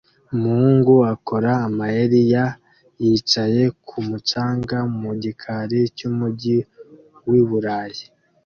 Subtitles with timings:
[0.35, 2.45] Umuhungu akora amayeri ya
[3.03, 6.57] yicaye kumu canga mu gikari cyumujyi
[7.29, 8.03] wiburayi